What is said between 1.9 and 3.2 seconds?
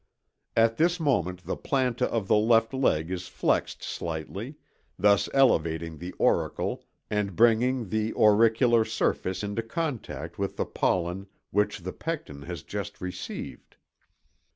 of the left leg